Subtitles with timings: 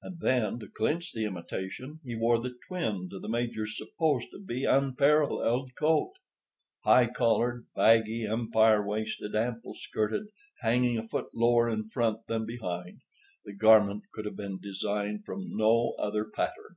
[0.00, 4.38] And then, to clinch the imitation, he wore the twin to the Major's supposed to
[4.42, 6.14] be unparalleled coat.
[6.84, 10.28] High collared, baggy, empire waisted, ample skirted,
[10.62, 13.02] hanging a foot lower in front than behind,
[13.44, 16.76] the garment could have been designed from no other pattern.